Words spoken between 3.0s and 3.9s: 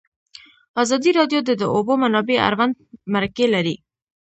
مرکې کړي.